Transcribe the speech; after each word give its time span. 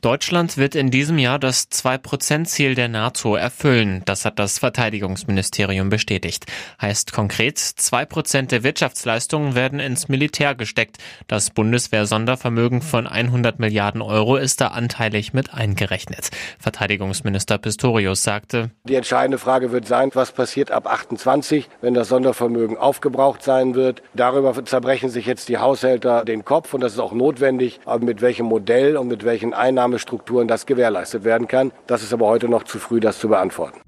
Deutschland 0.00 0.56
wird 0.56 0.76
in 0.76 0.90
diesem 0.90 1.18
Jahr 1.18 1.38
das 1.38 1.70
2-Prozent-Ziel 1.70 2.74
der 2.74 2.88
NATO 2.88 3.34
erfüllen. 3.34 4.00
Das 4.06 4.24
hat 4.24 4.38
das 4.38 4.58
Verteidigungsministerium 4.58 5.90
bestätigt. 5.90 6.46
Heißt 6.80 7.12
konkret, 7.12 7.58
2 7.58 8.06
Prozent 8.06 8.50
der 8.50 8.62
Wirtschaftsleistungen 8.62 9.54
werden 9.54 9.78
ins 9.78 10.08
Militär 10.08 10.54
gesteckt. 10.54 10.96
Das 11.26 11.50
Bundeswehr-Sondervermögen 11.50 12.80
von 12.80 13.06
100 13.06 13.58
Milliarden 13.58 14.00
Euro 14.00 14.36
ist 14.36 14.62
da 14.62 14.68
anteilig 14.68 15.34
mit 15.34 15.52
eingerechnet. 15.52 16.30
Verteidigungsminister 16.58 17.58
Pistorius 17.58 18.22
sagte, 18.22 18.70
Die 18.84 18.94
entscheidende 18.94 19.36
Frage 19.36 19.70
wird 19.70 19.86
sein, 19.86 20.10
was 20.14 20.32
passiert 20.32 20.70
ab 20.70 20.86
28, 20.86 21.68
wenn 21.82 21.92
das 21.92 22.08
Sondervermögen 22.08 22.78
aufgebraucht 22.78 23.42
sein 23.42 23.74
wird. 23.74 24.02
Darüber 24.14 24.64
zerbrechen 24.64 25.10
sich 25.10 25.26
jetzt 25.26 25.50
die 25.50 25.58
Haushälter 25.58 26.24
den 26.24 26.46
Kopf 26.46 26.72
und 26.72 26.80
das 26.80 26.94
ist 26.94 27.00
auch 27.00 27.12
notwendig. 27.12 27.80
Aber 27.84 28.02
mit 28.02 28.22
welchem 28.22 28.46
Modell 28.46 28.96
und 28.96 29.08
mit 29.08 29.24
welchen 29.24 29.52
Einnahmen 29.52 29.89
Einnahmestrukturen 29.90 30.48
das 30.48 30.66
gewährleistet 30.66 31.24
werden 31.24 31.48
kann. 31.48 31.72
Das 31.86 32.02
ist 32.02 32.12
aber 32.12 32.26
heute 32.26 32.48
noch 32.48 32.64
zu 32.64 32.78
früh, 32.78 33.00
das 33.00 33.18
zu 33.18 33.28
beantworten. 33.28 33.80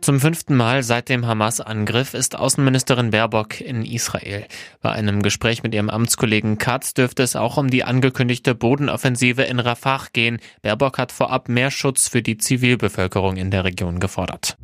Zum 0.00 0.20
fünften 0.20 0.56
Mal 0.56 0.82
seit 0.82 1.10
dem 1.10 1.26
Hamas-Angriff 1.26 2.14
ist 2.14 2.34
Außenministerin 2.34 3.10
Baerbock 3.10 3.60
in 3.60 3.84
Israel. 3.84 4.46
Bei 4.80 4.90
einem 4.90 5.22
Gespräch 5.22 5.62
mit 5.62 5.74
ihrem 5.74 5.90
Amtskollegen 5.90 6.56
Katz 6.56 6.94
dürfte 6.94 7.22
es 7.22 7.36
auch 7.36 7.58
um 7.58 7.68
die 7.68 7.84
angekündigte 7.84 8.54
Bodenoffensive 8.54 9.42
in 9.42 9.60
Rafah 9.60 10.06
gehen. 10.12 10.38
Baerbock 10.62 10.98
hat 10.98 11.12
vorab 11.12 11.48
mehr 11.48 11.70
Schutz 11.70 12.08
für 12.08 12.22
die 12.22 12.38
Zivilbevölkerung 12.38 13.36
in 13.36 13.50
der 13.50 13.64
Region 13.64 14.00
gefordert. 14.00 14.56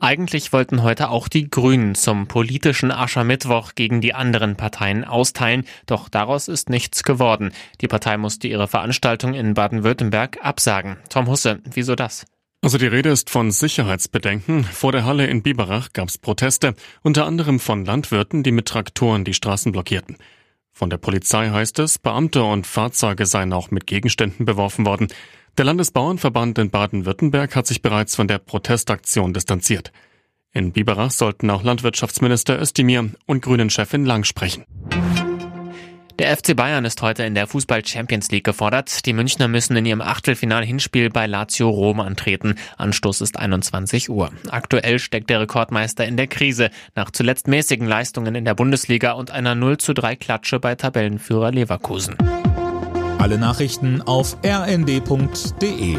Eigentlich 0.00 0.52
wollten 0.52 0.82
heute 0.82 1.10
auch 1.10 1.26
die 1.26 1.50
Grünen 1.50 1.94
zum 1.96 2.28
politischen 2.28 2.92
Aschermittwoch 2.92 3.74
gegen 3.74 4.00
die 4.00 4.14
anderen 4.14 4.56
Parteien 4.56 5.04
austeilen, 5.04 5.64
doch 5.86 6.08
daraus 6.08 6.46
ist 6.46 6.70
nichts 6.70 7.02
geworden. 7.02 7.52
Die 7.80 7.88
Partei 7.88 8.16
musste 8.16 8.46
ihre 8.46 8.68
Veranstaltung 8.68 9.34
in 9.34 9.54
Baden-Württemberg 9.54 10.38
absagen. 10.40 10.98
Tom 11.08 11.26
Husse, 11.26 11.60
wieso 11.64 11.96
das? 11.96 12.26
Also 12.62 12.78
die 12.78 12.86
Rede 12.86 13.10
ist 13.10 13.30
von 13.30 13.50
Sicherheitsbedenken. 13.50 14.64
Vor 14.64 14.92
der 14.92 15.04
Halle 15.04 15.26
in 15.26 15.42
Biberach 15.42 15.92
gab 15.92 16.08
es 16.08 16.18
Proteste, 16.18 16.74
unter 17.02 17.26
anderem 17.26 17.60
von 17.60 17.84
Landwirten, 17.84 18.42
die 18.42 18.52
mit 18.52 18.66
Traktoren 18.66 19.24
die 19.24 19.34
Straßen 19.34 19.72
blockierten. 19.72 20.16
Von 20.78 20.90
der 20.90 20.98
Polizei 20.98 21.50
heißt 21.50 21.80
es, 21.80 21.98
Beamte 21.98 22.44
und 22.44 22.64
Fahrzeuge 22.64 23.26
seien 23.26 23.52
auch 23.52 23.72
mit 23.72 23.88
Gegenständen 23.88 24.46
beworfen 24.46 24.86
worden. 24.86 25.08
Der 25.56 25.64
Landesbauernverband 25.64 26.56
in 26.60 26.70
Baden-Württemberg 26.70 27.56
hat 27.56 27.66
sich 27.66 27.82
bereits 27.82 28.14
von 28.14 28.28
der 28.28 28.38
Protestaktion 28.38 29.32
distanziert. 29.32 29.90
In 30.52 30.70
Biberach 30.70 31.10
sollten 31.10 31.50
auch 31.50 31.64
Landwirtschaftsminister 31.64 32.60
Özdemir 32.60 33.10
und 33.26 33.42
Grünen-Chefin 33.42 34.04
Lang 34.04 34.22
sprechen. 34.22 34.66
Der 36.18 36.36
FC 36.36 36.56
Bayern 36.56 36.84
ist 36.84 37.00
heute 37.00 37.22
in 37.22 37.36
der 37.36 37.46
Fußball 37.46 37.86
Champions 37.86 38.32
League 38.32 38.42
gefordert. 38.42 39.06
Die 39.06 39.12
Münchner 39.12 39.46
müssen 39.46 39.76
in 39.76 39.86
ihrem 39.86 40.00
Achtelfinal-Hinspiel 40.00 41.10
bei 41.10 41.28
Lazio 41.28 41.70
Rom 41.70 42.00
antreten. 42.00 42.56
Anstoß 42.76 43.20
ist 43.20 43.38
21 43.38 44.10
Uhr. 44.10 44.32
Aktuell 44.50 44.98
steckt 44.98 45.30
der 45.30 45.40
Rekordmeister 45.40 46.04
in 46.04 46.16
der 46.16 46.26
Krise 46.26 46.70
nach 46.96 47.12
zuletzt 47.12 47.46
mäßigen 47.46 47.86
Leistungen 47.86 48.34
in 48.34 48.44
der 48.44 48.54
Bundesliga 48.54 49.12
und 49.12 49.30
einer 49.30 49.54
0 49.54 49.78
zu 49.78 49.94
3 49.94 50.16
Klatsche 50.16 50.58
bei 50.58 50.74
Tabellenführer 50.74 51.52
Leverkusen. 51.52 52.16
Alle 53.18 53.38
Nachrichten 53.38 54.02
auf 54.02 54.36
rnd.de 54.44 55.98